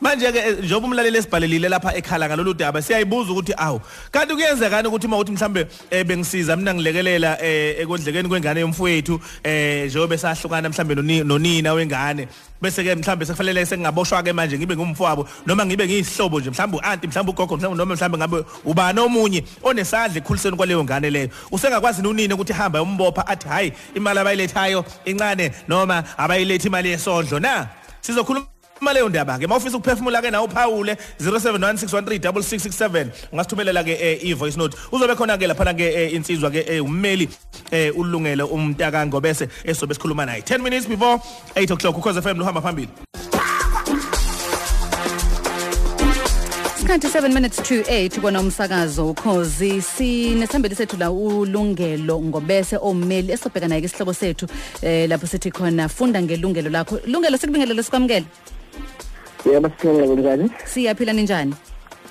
manje 0.00 0.32
ke 0.32 0.50
njengoba 0.62 0.86
umlaleli 0.86 1.18
esibhalelile 1.18 1.68
lapha 1.68 1.94
ekhala 1.96 2.28
ngalolu 2.28 2.54
daba 2.54 2.82
siyayibuza 2.82 3.32
ukuthi 3.32 3.54
awu 3.56 3.80
kanti 4.10 4.34
kuyenzekani 4.34 4.88
ukuthi 4.88 5.06
uma 5.06 5.18
uthi 5.18 5.32
mhlambe 5.32 5.66
eh, 5.90 6.04
bengisiza 6.06 6.56
mina 6.56 6.74
ngilekelela 6.74 7.42
eh, 7.42 7.80
ekondlekeni 7.80 8.28
kwengane 8.28 8.60
yomfowethu 8.60 9.20
eh 9.44 9.86
njengoba 9.86 10.18
sahlukana 10.18 10.68
mhlambe 10.68 10.94
noni- 10.94 11.24
nonina 11.24 11.72
wengane 11.72 12.28
bese 12.62 12.84
ke 12.84 12.94
mhlambe 12.94 13.26
sekufanele 13.26 13.66
sengingaboshwa 13.66 14.22
ke 14.22 14.32
manje 14.32 14.58
ngibe 14.58 14.76
ngumfowabo 14.76 15.28
noma 15.46 15.66
ngibe 15.66 15.86
ngiyihlobo 15.86 16.40
nje 16.40 16.50
mhlambe 16.50 16.76
uanti 16.76 17.06
mhlambe 17.06 17.30
ugogo 17.30 17.56
mhlambe 17.56 17.76
noma 17.76 17.94
mhlambe 17.94 18.18
ngabe 18.18 18.44
ubani 18.64 19.00
omunye 19.00 19.44
onesandla 19.62 20.18
ekukhuliseni 20.18 20.56
kwaleyo 20.56 20.84
ngane 20.84 21.10
leyo. 21.10 21.28
Usengakwazi 21.50 22.02
nonina 22.02 22.34
ukuthi 22.34 22.52
hamba 22.52 22.82
umbopha 22.82 23.26
athi 23.26 23.48
hayi 23.48 23.72
imali 23.94 24.18
abayilethayo 24.18 24.84
incane 25.04 25.52
noma 25.68 26.04
abayilethi 26.18 26.66
imali 26.66 26.88
yesondlo 26.90 27.40
na? 27.40 27.68
Sizokhuluma 28.00 28.57
uma 28.80 28.92
leyo 28.92 29.08
ndaba 29.08 29.38
ke 29.38 29.46
mawufisa 29.46 29.76
ukuphefumula 29.76 30.22
ke 30.22 30.30
nawe 30.30 30.46
uphawule 30.46 30.96
0716136667 31.20 33.06
ungasithumelela 33.32 33.84
ke 33.84 33.92
eh, 34.00 34.24
i-voice 34.24 34.56
note. 34.56 34.76
Uzobe 34.92 35.14
khona 35.14 35.38
ke 35.38 35.46
lapha 35.46 35.74
ke 35.74 35.82
eh, 35.82 36.14
insizwa 36.14 36.50
ke 36.50 36.64
eh, 36.68 36.84
ummeli 36.84 37.28
ulungele 37.96 38.42
umntaka 38.42 39.06
ngobese 39.06 39.48
esobe 39.64 39.94
sikhuluma 39.94 40.26
naye. 40.26 40.40
10 40.40 40.62
minutes 40.62 40.86
before 40.88 41.20
8 41.54 41.72
o'clock 41.72 41.96
ukhoze 41.98 42.22
FM 42.22 42.38
luhamba 42.38 42.60
phambili. 42.60 42.88
Isikhathi 46.78 47.08
7 47.08 47.34
minutes 47.34 47.56
to 47.56 47.74
8 47.82 48.20
kona 48.20 48.40
umsakazo 48.40 49.10
ukhozi 49.10 49.82
sinesambeli 49.82 50.74
sethu 50.74 50.96
la 50.96 51.10
ulungelo 51.10 52.20
ngobese 52.20 52.78
ommeli 52.80 53.32
esobheka 53.32 53.68
naye 53.68 53.82
isihloko 53.82 54.14
sethu 54.14 54.46
eh 54.82 55.08
lapho 55.08 55.26
sithi 55.26 55.50
khona 55.50 55.88
funda 55.88 56.22
ngelungelo 56.22 56.70
lakho. 56.70 57.00
Lungelo 57.06 57.36
sikubingelele 57.36 57.82
sikwamukele. 57.82 58.26
Yebo 59.44 59.68
sithele 59.68 60.06
njani? 60.16 60.50
Siyaphila 60.64 61.12
ninjani? 61.12 61.54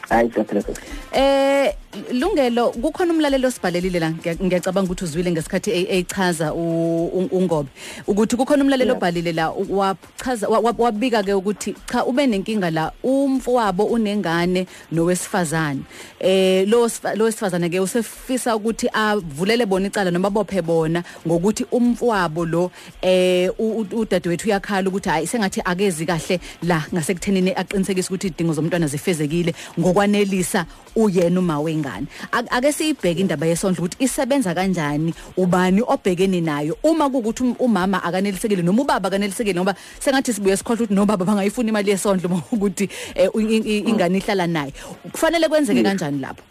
Hayi 0.10 0.30
siyaphila 0.32 0.62
kahle. 0.62 0.78
Eh 1.12 1.74
lungelo 2.14 2.70
kukhona 2.72 3.14
umlaleli 3.14 3.46
osibhalelile 3.46 4.00
la 4.00 4.10
ngiya- 4.12 4.38
ngiyacabanga 4.46 4.86
ukuthi 4.92 5.04
uzwile 5.06 5.32
ngesikhathi 5.32 5.72
e- 5.72 5.88
echaza 6.00 6.54
u- 6.54 7.08
u- 7.08 7.30
ungobe. 7.32 7.70
Ukuthi 8.08 8.36
kukhona 8.36 8.64
umlaleli 8.64 8.92
obhalile 8.92 9.32
la 9.34 9.52
u- 9.52 9.78
wachaza 9.78 10.48
wa- 10.50 10.60
wa- 10.60 10.76
wabika 10.78 11.24
ke 11.24 11.34
ukuthi 11.34 11.76
cha 11.92 12.06
ube 12.06 12.28
nenkinga 12.28 12.72
la 12.72 12.92
umfowabo 13.04 13.86
unengane 13.86 14.68
nowesifazane. 14.92 15.82
Eh 16.20 16.68
lo 16.68 16.88
sfa- 16.90 17.16
lo 17.16 17.26
wesifazane 17.26 17.70
ke 17.70 17.80
usefisa 17.80 18.56
ukuthi 18.56 18.90
avulele 18.94 19.66
bona 19.66 19.88
icala 19.88 20.12
noma 20.12 20.30
bophe 20.30 20.62
bona 20.62 21.04
ngokuthi 21.28 21.66
umfowabo 21.72 22.46
lo 22.46 22.72
eh 23.02 23.50
u- 23.60 23.80
u- 23.82 24.00
udadewethu 24.00 24.48
uyakhala 24.48 24.90
ukuthi 24.90 25.10
hayi 25.10 25.28
sengathi 25.28 25.62
akezi 25.66 26.06
kahle 26.06 26.40
la 26.64 26.84
ngasekuthenini 26.94 27.52
aqinisekise 27.56 28.08
ukuthi 28.10 28.28
idingo 28.28 28.54
zomntwana 28.54 28.88
zifezekile. 28.88 29.54
Ngokwanelisa 29.80 30.66
uyena 30.96 31.40
uma 31.40 31.60
wengane 31.60 31.87
Ak- 32.32 32.48
ake 32.52 32.72
siyibheke 32.72 33.22
indaba 33.22 33.46
yesondlo 33.46 33.84
ukuthi 33.86 34.04
isebenza 34.04 34.54
kanjani 34.54 35.14
ubani 35.38 35.82
obhekene 35.88 36.42
nayo. 36.42 36.78
Uma 36.84 37.10
kuukuthi 37.10 37.44
um- 37.44 37.56
umama 37.60 38.04
akanelisekile 38.04 38.62
noma 38.64 38.82
ubaba 38.82 39.08
akanelisekile 39.08 39.60
ngoba 39.60 39.76
sengathi 40.00 40.34
sibuye 40.34 40.58
sikhohle 40.58 40.84
ukuthi 40.84 40.94
nobaba 40.94 41.26
bangayifuna 41.26 41.70
imali 41.70 41.92
yesondlo 41.92 42.28
uma 42.30 42.42
ukuthi 42.52 42.90
eh, 43.16 43.30
u- 43.34 43.40
i- 43.42 43.64
i- 43.66 43.84
ingane 43.90 44.18
ihlala 44.18 44.48
naye. 44.48 44.74
Kufanele 45.12 45.48
kwenzeke 45.48 45.84
kanjani 45.84 46.20
lapho? 46.20 46.44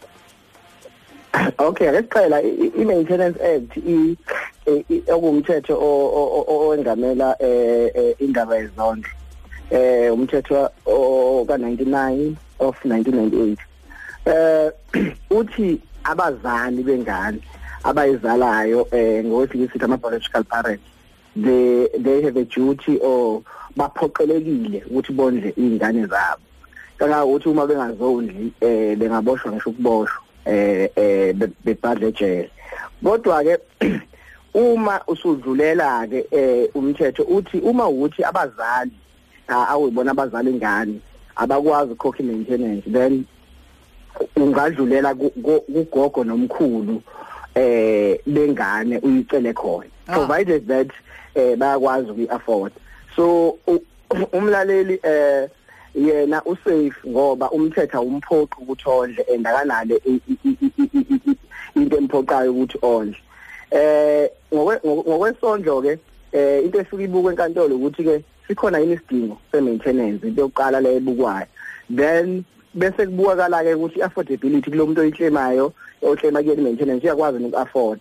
Okay 1.58 1.88
ngesiqhela 1.90 2.40
i-maintenance 2.80 3.36
act 3.44 3.76
i- 3.76 4.16
i- 4.66 4.84
i- 4.88 5.02
okuwumthetho 5.12 5.74
o- 5.74 6.10
o- 6.20 6.44
o- 6.48 6.68
owengamela 6.68 7.36
eh 7.40 7.90
eh, 7.94 8.14
indaba 8.20 8.56
yezondlo 8.56 9.10
eh 9.70 10.08
umthetho 10.12 10.70
ka99 11.46 12.34
of 12.58 12.76
1998 12.84 13.56
eh 14.26 14.70
uthi 15.30 15.80
abazali 16.04 16.82
bengane 16.82 17.38
abayizalayo 17.84 18.88
eh 18.90 19.24
ngokwesithi 19.24 19.72
sithi 19.72 19.84
ama 19.84 19.96
biological 19.96 20.44
parents 20.44 20.84
they 21.36 21.88
they 21.98 22.22
have 22.22 22.36
a 22.36 22.44
duty 22.44 22.98
or 22.98 23.42
baphoqelekile 23.76 24.82
ukuthi 24.90 25.12
bondle 25.12 25.52
izingane 25.56 26.06
zabo. 26.06 26.42
Kangakuthi 26.98 27.48
uma 27.48 27.66
bengazondli 27.66 28.52
eh 28.60 28.96
bengaboshwa 28.96 29.52
ngisho 29.52 29.70
ukuboshwa 29.70 30.22
eh 30.44 30.90
eh 30.96 31.34
be- 31.34 31.52
bebhadle 31.64 32.08
ejele 32.08 32.50
kodwa 33.02 33.44
ke 33.44 33.58
uma 34.54 35.00
usudlulela 35.06 36.06
ke 36.08 36.26
eh 36.30 36.68
umthetho 36.74 37.22
uthi 37.22 37.58
uma 37.60 37.88
ukuthi 37.88 38.24
abazali 38.24 38.96
awuyibona 39.48 40.10
abazali 40.10 40.50
ingane 40.50 41.00
abakwazi 41.36 41.92
ukhokha 41.92 42.22
maintenance 42.22 42.90
then 42.90 43.24
ungadlulela 44.36 45.14
ku- 45.14 45.30
ku- 45.42 45.64
kugogo 45.72 46.24
nomkhulu 46.24 47.02
eh 47.54 48.18
bengane 48.26 48.98
uyicele 48.98 49.52
khona. 49.52 49.86
Ah. 50.08 50.14
provided 50.14 50.66
that 50.68 50.88
eh 51.34 51.56
bayakwazi 51.56 52.10
ukuyi-afford. 52.10 52.72
So 53.16 53.58
umlaleli 54.32 55.00
eh 55.02 55.48
yena 55.94 56.42
usafe 56.44 56.92
ngoba 57.08 57.50
umthetho 57.50 58.02
umphoqi 58.02 58.56
ukuthi 58.62 58.84
ondle 58.88 59.24
and 59.34 59.46
akanale 59.46 59.96
i- 60.04 60.20
i- 60.28 60.38
i- 60.44 60.58
i- 60.62 60.90
i- 60.94 61.06
i- 61.10 61.20
i- 61.30 61.36
into 61.74 61.96
emphoqayo 61.96 62.52
ukuthi 62.52 62.78
ondle. 62.82 63.16
Eh 63.70 64.28
ngokwe- 64.52 64.80
ngokwe- 64.84 65.04
ngokwesondlo 65.08 65.82
ke 65.82 65.98
eh 66.32 66.64
into 66.64 66.78
esuke 66.80 67.04
ibukwe 67.04 67.32
enkantolo 67.32 67.76
ukuthi 67.76 68.04
ke 68.04 68.24
sikhona 68.46 68.78
yini 68.78 68.94
isidingo 68.94 69.38
se-maintenance 69.50 70.26
into 70.26 70.42
yokuqala 70.42 70.80
le 70.80 70.96
ebukwayo. 71.00 71.46
Then 71.90 72.44
bese 72.76 73.06
kubukakala 73.06 73.64
ke 73.64 73.74
ukuthi 73.74 73.98
i-affordability 73.98 74.70
kulo 74.70 74.86
muntu 74.86 75.00
oyiclaimayo 75.00 75.72
oclaima 76.02 76.42
kuyena 76.42 76.60
i-maintenance 76.62 77.04
uyakwazi 77.04 77.38
noku-afford. 77.38 78.00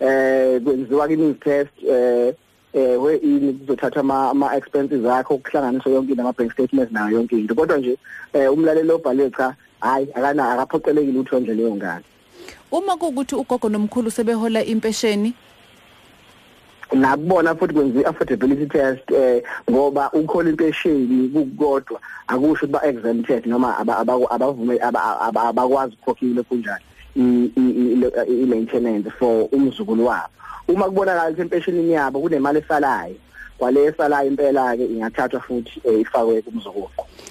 Eh 0.00 0.60
kwenziwa 0.62 1.08
ke 1.08 1.34
test 1.40 1.72
eh 1.88 2.34
eh 2.74 3.02
we 3.02 3.16
ini 3.16 3.52
kuzothatha 3.52 4.00
ama 4.00 4.30
ama 4.30 4.56
expenses 4.56 5.04
akho 5.06 5.34
ukuhlanganisa 5.34 5.90
yonke 5.90 6.10
into 6.10 6.22
ama 6.22 6.32
bank 6.32 6.52
statements 6.52 6.92
nayo 6.92 7.16
yonke 7.16 7.38
into. 7.38 7.54
Kodwa 7.54 7.78
nje 7.78 7.96
eh 8.32 8.52
umlaleli 8.52 8.90
obhale 8.90 9.30
cha 9.30 9.54
hayi 9.80 10.08
akana 10.14 10.50
akaphoqelekile 10.50 11.18
ukuthi 11.18 11.34
ondle 11.34 11.54
leyo 11.54 11.76
ngane. 11.76 12.04
Uma 12.72 12.96
kuukuthi 12.96 13.34
ugogo 13.34 13.68
nomkhulu 13.68 14.10
sebehola 14.10 14.64
impesheni 14.64 15.34
nakubona 16.92 17.54
futhi 17.54 17.74
kwenziwa 17.74 18.02
i-affordability 18.04 18.66
test 18.66 19.10
eh 19.10 19.42
ngoba 19.70 20.10
ukhola 20.12 20.50
impesheni 20.50 21.28
kukodwa 21.28 22.00
akusho 22.28 22.66
ukuthi 22.66 22.66
ba-exempted 22.66 23.46
noma 23.46 23.78
aba- 23.78 23.98
aba- 23.98 24.30
abavume 24.30 24.78
aba- 24.82 25.20
aba- 25.20 25.42
abakwazi 25.42 25.94
ukukhokhile 25.94 26.42
kunjani 26.42 26.84
i- 27.16 27.50
i- 27.56 28.02
i- 28.26 28.42
i-maintenance 28.42 29.10
for 29.18 29.48
umzukulu 29.52 30.06
wabo. 30.06 30.28
Uma 30.68 30.84
kubonakala 30.84 31.28
ukuthi 31.30 31.40
empeshenini 31.42 31.92
yabo 31.92 32.20
kunemali 32.20 32.58
esalayo 32.58 33.14
kwale 33.58 33.84
esalayo 33.84 34.28
impela-ke 34.28 34.84
ingathathwa 34.84 35.40
futhi 35.40 35.80
eh, 35.84 36.00
ifakwe 36.00 36.42
kumzukulu. 36.42 36.88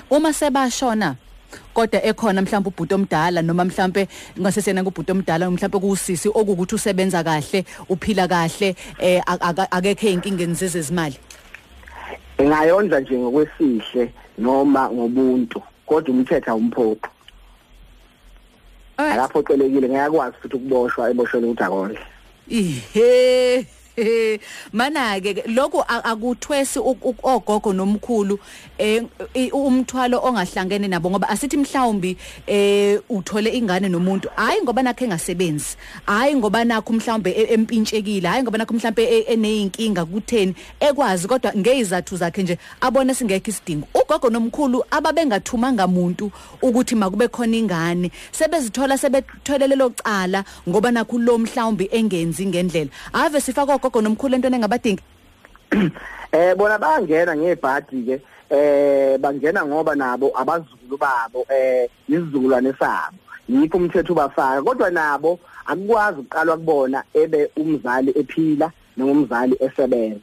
Uma 0.10 0.34
sebashona 0.34 1.16
kodwa 1.74 2.04
ekhona 2.04 2.42
mhlawumbe 2.42 2.70
ubhuti 2.70 2.94
omdala 2.94 3.42
noma 3.42 3.66
mhlawumbe 3.66 4.08
ngasesena 4.40 4.84
kubhuti 4.84 5.12
omdala 5.12 5.52
mhlawumbe 5.52 5.80
kuusisi 5.80 6.30
okukuthi 6.30 6.76
usebenza 6.76 7.24
kahle 7.24 7.66
uphila 7.90 8.28
kahle 8.28 8.76
eh 9.00 9.22
ak- 9.26 9.42
ak- 9.42 9.72
akekho 9.72 10.08
izinkinga 10.08 10.54
zezezimali. 10.54 11.18
Ingayondla 12.40 13.00
nje 13.00 13.18
ngokwesihle 13.18 14.12
noma 14.38 14.90
ngobuntu 14.90 15.62
kodwa 15.86 16.14
umthetho 16.14 16.52
awumphoqi 16.52 17.10
akaphoqelekile 18.98 19.90
ngiyakwazi 19.90 20.36
futhi 20.42 20.56
ukuboshwa 20.56 21.10
eboshwele 21.10 21.48
ukuthi 21.48 21.64
akondle. 21.64 22.00
Ihe 22.48 23.68
mana 24.74 25.20
ke 25.22 25.44
lokho 25.48 25.82
a- 25.88 26.04
akuthwesi 26.04 26.80
ogogo 26.80 27.74
nomkhulu 27.74 28.40
eh 28.78 29.04
umthwalo 29.54 30.20
ongahlangene 30.24 30.88
nabo 30.88 31.10
ngoba 31.10 31.30
asithi 31.30 31.58
mhlawumbi 31.58 32.18
eh 32.48 33.00
uthole 33.10 33.50
ingane 33.50 33.90
nomuntu. 33.90 34.30
Hayi 34.36 34.62
ngoba 34.62 34.84
nakhe 34.84 35.06
engasebenzi 35.06 35.78
hayi 36.06 36.36
ngoba 36.36 36.64
nakho 36.66 36.94
mhlawumbe 36.94 37.32
e- 37.32 37.54
empintshekile 37.54 38.28
hayi 38.28 38.44
ngoba 38.44 38.58
nakho 38.58 38.74
mhlawumbe 38.74 39.04
e- 39.04 39.34
eneyinkinga 39.34 40.06
kutheni 40.06 40.56
ekwazi 40.80 41.28
kodwa 41.28 41.54
ngezathu 41.56 42.18
zakhe 42.18 42.44
nje 42.44 42.58
abone 42.82 43.14
singekho 43.14 43.50
isidingo. 43.52 43.88
Ugogo 43.94 44.30
nomkhulu 44.30 44.84
ababengathumanga 44.92 45.88
muntu 45.88 46.32
ukuthi 46.62 46.96
makube 46.96 47.28
khona 47.28 47.58
ingane 47.58 48.12
sebezithola 48.32 48.98
sebetholelelo 48.98 49.90
cala 49.90 50.44
ngoba 50.70 50.92
nakho 50.92 51.18
lo 51.20 51.38
mhlawumbi 51.38 51.90
engenzi 51.92 52.46
ngendlela. 52.46 52.90
Ave 53.14 53.42
sifaka 53.42 53.76
ogogo 53.86 54.02
nomkhulu 54.02 54.36
entweni 54.36 54.56
engabadingi 54.56 55.04
eh 56.32 56.56
bona 56.58 56.78
bayangena 56.78 57.36
ngebhadi 57.36 58.04
ke 58.06 58.22
eh 58.50 59.18
bangena 59.18 59.66
ngoba 59.66 59.96
nabo 59.96 60.32
abazukulu 60.36 60.98
babo 60.98 61.46
eh 61.50 61.90
isizukulwane 62.10 62.74
sabo. 62.80 63.18
Yikho 63.50 63.78
umthetho 63.78 64.14
ubafaka. 64.14 64.62
Kodwa 64.64 64.90
nabo 64.90 65.40
akukwazi 65.66 66.20
uqalwa 66.20 66.58
kubona 66.58 67.04
ebe 67.14 67.50
umzali 67.58 68.12
ephila 68.16 68.72
noma 68.98 69.12
umzali 69.12 69.56
esebenza 69.60 70.20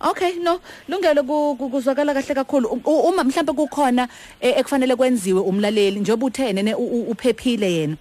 Okay 0.00 0.36
no 0.40 0.60
lungelo 0.88 1.24
ku- 1.24 1.56
ku- 1.56 1.70
kuzwakala 1.70 2.12
kahle 2.14 2.34
kakhulu. 2.34 2.68
Uma 2.84 3.24
mhlawumbe 3.24 3.52
kukhona 3.52 4.08
eh, 4.40 4.58
ekufanele 4.58 4.96
kwenziwe 4.96 5.40
umlaleli 5.40 6.00
njengoba 6.00 6.26
uthene 6.26 6.74
uphephile 6.74 7.72
yena. 7.72 7.96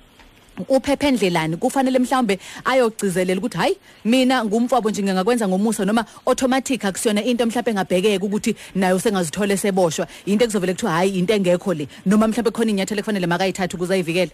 Uphephe 0.69 1.07
endlelani 1.07 1.57
kufanele 1.57 2.00
mhlawumbe 2.00 2.40
ayogcizelela 2.66 3.40
ukuthi 3.40 3.57
hayi 3.57 3.78
mina 4.06 4.46
ngumfwabo 4.46 4.90
nje 4.90 5.04
ngingakwenza 5.04 5.48
ngomusa 5.48 5.86
noma 5.86 6.06
automatic 6.25 6.86
akusiyona 6.86 7.24
into 7.24 7.46
mhlawumbe 7.46 7.72
engabhekeka 7.72 8.25
ukuthi 8.25 8.56
nayo 8.75 9.00
sengazithola 9.00 9.54
eseboshwa 9.54 10.07
into 10.25 10.46
ekuzovela 10.46 10.74
kuthiwa 10.74 10.92
hayi 10.92 11.19
into 11.19 11.34
engekho 11.34 11.74
le. 11.74 11.88
Noma 12.06 12.28
mhlawumbe 12.28 12.52
khona 12.52 12.72
inyathelo 12.72 13.00
ekufanele 13.00 13.28
makayithathe 13.28 13.75
ukuze 13.75 13.94
ayivikele? 13.94 14.31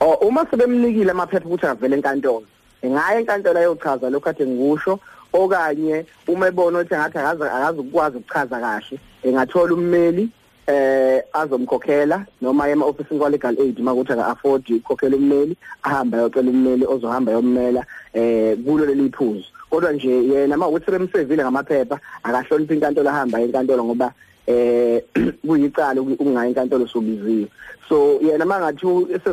Oh 0.00 0.14
uma 0.28 0.46
sebemnikile 0.50 1.10
amaphepha 1.10 1.46
ukuthi 1.46 1.66
avele 1.66 1.96
enkantolo 1.96 2.46
engaya 2.82 3.20
enkantolo 3.20 3.58
ayochaza 3.58 4.10
lokho 4.10 4.24
kade 4.24 4.46
ngikusho 4.46 5.00
okanye 5.32 6.06
uma 6.28 6.46
ebona 6.46 6.78
ukuthi 6.78 6.94
ngathi 6.94 7.18
akazi 7.18 7.42
akazi 7.42 7.80
ukwazi 7.80 8.16
ukuchaza 8.18 8.60
kahle 8.60 8.98
engathola 9.24 9.74
ummeli 9.74 10.28
eh 10.68 11.22
azomkhokhela 11.32 12.26
noma 12.42 12.68
ema 12.68 12.84
office 12.84 13.18
kwa 13.18 13.30
legal 13.30 13.56
aid 13.58 13.78
makuthi 13.80 14.12
aka 14.12 14.26
afford 14.26 14.70
ukukhokhela 14.70 15.16
ummeli 15.16 15.56
ahambe 15.82 16.16
ayocela 16.16 16.50
ummeli 16.50 16.84
ozohamba 16.86 17.32
yommela 17.32 17.86
eh 18.12 18.56
kulo 18.64 18.84
leli 18.86 19.08
phuzu. 19.10 19.44
Kodwa 19.70 19.92
nje 19.92 20.08
yena 20.08 20.56
mawukuthi 20.56 20.84
sebemsevile 20.84 21.42
ngamaphepha 21.42 22.00
akahlonipha 22.22 22.74
inkantolo 22.74 23.10
ahamba 23.10 23.40
enkantolo 23.40 23.84
ngoba 23.84 24.12
eh 24.46 25.02
kuyicala 25.46 26.00
ukungaya 26.02 26.48
enkantolo 26.48 26.86
sobiziwe 26.86 27.48
so 27.88 28.20
yena 28.20 28.44
mangathi 28.44 28.86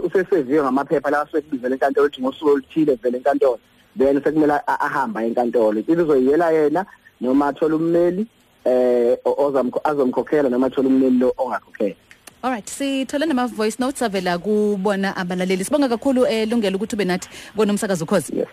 useseviwe 0.03 0.63
ngamaphepha 0.63 1.09
la 1.09 1.27
sekubizela 1.31 1.75
enkantolo 1.75 2.07
ukuthi 2.07 2.21
ngosuku 2.21 2.49
oluthile 2.51 2.95
vele 2.95 3.17
enkantolo 3.17 3.59
then 3.97 4.21
sekumele 4.23 4.53
ahamba 4.67 5.23
enkantolo. 5.23 5.83
Izoyiyela 5.88 6.51
yena 6.51 6.85
noma 7.21 7.47
athola 7.47 7.75
ummeli 7.75 8.27
eh 8.65 9.17
azomkhokhela 9.83 10.50
noma 10.50 10.67
athola 10.67 10.89
ummeli 10.89 11.19
lo 11.19 11.33
ongakhokhela 11.38 11.95
Alright 12.45 12.67
sithole 12.69 13.25
nama 13.25 13.47
voice 13.47 13.79
notes 13.79 14.01
avela 14.01 14.38
kubona 14.38 15.15
abalaleli. 15.17 15.63
Sibonga 15.65 15.89
kakhulu 15.89 16.27
eh 16.29 16.45
lungelo 16.47 16.77
ukuthi 16.77 16.95
ube 16.95 17.06
nathi 17.06 17.27
konomsakazo 17.57 18.06
yes. 18.33 18.47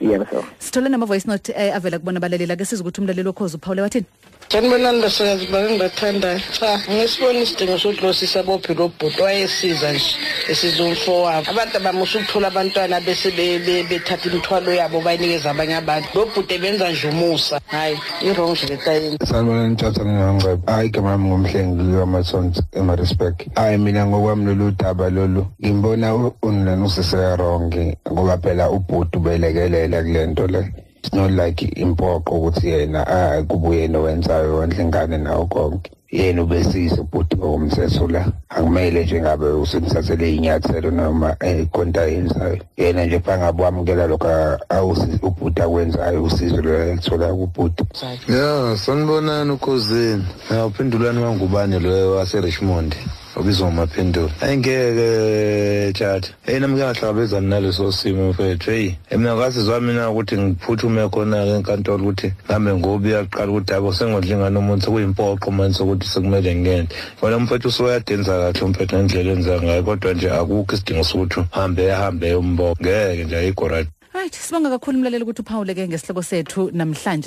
Yebo 0.00 0.24
so 0.30 0.44
sithole 0.58 0.88
nama 0.88 1.04
voice 1.04 1.26
note 1.26 1.52
eh, 1.54 1.76
avela 1.76 1.98
kubona 1.98 2.16
abalaleli. 2.16 2.52
Ake 2.52 2.64
sizwe 2.64 2.82
ukuthi 2.82 3.00
umlaleli 3.00 3.28
okhozi 3.28 3.56
uphawule 3.56 3.82
wathini? 3.82 4.06
Sanibonani 4.50 5.02
basakazi 5.02 5.46
bake 5.46 5.70
ngibathandayo. 5.74 6.40
Cha, 6.52 6.80
ngisibona 6.90 7.38
isidingo 7.40 7.78
sokuhlosisa 7.78 8.42
bophi 8.42 8.74
lo 8.74 8.88
bhuti 8.88 9.22
wayesiza 9.22 9.92
nje 9.92 10.16
esiza 10.50 10.84
umfowabo. 10.84 11.50
Abantu 11.50 11.76
abamusa 11.76 12.18
ukuthola 12.18 12.48
abantwana 12.48 13.00
bese 13.00 13.30
be- 13.30 13.58
be- 13.58 13.82
bethatha 13.82 14.28
imithwalo 14.30 14.72
yabo 14.72 15.00
bayinikeza 15.00 15.50
abanye 15.50 15.74
abantu. 15.76 16.08
Lo 16.14 16.26
bhuti 16.26 16.58
benza 16.58 16.88
nje 16.90 17.08
umusa. 17.08 17.60
Hayi, 17.66 17.98
i-wrong 18.22 18.52
nje 18.52 18.66
letayini. 18.66 19.18
sanibona 19.24 19.68
nithatha 19.68 20.04
ngingangqeba 20.04 20.72
hayi 20.72 20.88
igama 20.88 21.10
lami 21.10 21.28
ngumhlengi 21.28 21.82
likamasons 21.82 22.62
emarespect 22.72 23.46
hayi 23.54 23.78
mina 23.78 24.06
ngokwami 24.06 24.44
lolu 24.44 24.70
daba 24.70 25.10
lolu 25.10 25.46
ngimbona 25.64 26.14
u- 26.14 26.34
unilana 26.42 26.84
usiseyarongi 26.86 27.96
ngoba 28.12 28.38
phela 28.38 28.70
ubhuti 28.70 29.18
ubelekelela 29.18 30.02
kule 30.02 30.26
nto 30.26 30.46
le 30.46 30.72
it's 30.98 31.12
not 31.12 31.30
like 31.30 31.66
impoqo 31.76 32.34
ukuthi 32.34 32.68
yena 32.68 33.06
ah 33.06 33.42
kube 33.42 33.68
uyena 33.68 33.98
owenzayo 33.98 34.56
wandla 34.56 34.82
ingane 34.82 35.18
nawo 35.18 35.46
konke. 35.46 35.90
Yena 36.10 36.42
ubesiza 36.42 37.00
ubhuti 37.00 37.36
ngokomthetho 37.36 38.08
la. 38.08 38.32
Akumele 38.48 39.04
nje 39.04 39.20
ngabe 39.20 39.46
usemthathele 39.46 40.34
inyathelo 40.34 40.90
noma 40.90 41.36
ikonta 41.60 42.02
yenzayo 42.06 42.58
yena 42.76 43.04
nje 43.04 43.18
bangabuamukela 43.18 44.06
lokho 44.06 44.28
awusi 44.68 45.18
ubhuti 45.22 45.62
akwenzayo 45.62 46.22
usizo 46.24 46.62
lwelithola 46.62 47.34
kubhuti. 47.34 47.84
Ya, 48.28 48.76
sanibonani 48.76 49.50
ukhosini. 49.50 50.24
Ya, 50.50 50.66
uphendulani 50.66 51.22
wangubani 51.22 51.78
lo 51.78 52.16
wase-Richmond. 52.16 52.96
Ubizwa 53.38 53.66
ngomaphendula. 53.66 54.30
Ayingeke 54.40 55.92
tjata. 55.92 56.28
Hey 56.46 56.58
nami 56.58 56.74
ngiyahlangabezana 56.74 57.48
naleso 57.48 57.92
simo 57.92 58.30
mfethu. 58.30 58.70
Hey, 58.70 58.94
mina 59.10 59.36
ngasizwa 59.36 59.80
mina 59.80 60.10
ukuthi 60.10 60.36
ngiphuthume 60.38 61.08
khona 61.08 61.44
ke 61.44 61.50
enkantolo 61.50 62.02
ukuthi 62.02 62.32
ngambe 62.46 62.74
ngobi 62.74 63.10
yaqala 63.10 63.52
ukuthi 63.52 63.74
abo 63.74 63.92
sengodla 63.92 64.34
ingane 64.34 64.58
umuntu 64.58 64.84
sekuyimpoqo 64.84 65.50
manje 65.50 65.82
ukuthi 65.82 66.06
sekumele 66.06 66.54
ngiyende. 66.54 66.94
Wena 67.22 67.38
mfethu 67.38 67.68
usoyadenza 67.68 68.52
kahle 68.52 68.64
umfethu 68.64 68.96
ngendlela 68.96 69.32
enza 69.32 69.62
ngayo 69.62 69.82
kodwa 69.82 70.14
nje 70.14 70.30
akukho 70.30 70.74
isidingo 70.74 71.04
sokuthi 71.04 71.40
uhambe 71.40 71.92
ahambe 71.92 72.34
umbo. 72.34 72.76
Ngeke 72.80 73.24
nje 73.24 73.36
ayikho 73.36 73.68
right. 73.68 73.88
Right 74.14 74.34
sibonga 74.34 74.70
kakhulu 74.70 74.98
umlaleli 74.98 75.24
ukuthi 75.24 75.42
uphawule 75.42 75.74
ke 75.74 75.88
ngesihloko 75.88 76.22
sethu 76.22 76.70
namhlanje 76.72 77.26